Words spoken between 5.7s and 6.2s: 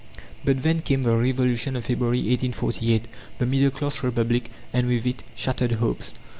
hopes.